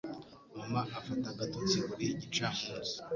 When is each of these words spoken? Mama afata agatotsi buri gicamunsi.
Mama 0.57 0.81
afata 0.99 1.25
agatotsi 1.33 1.77
buri 1.87 2.05
gicamunsi. 2.19 2.67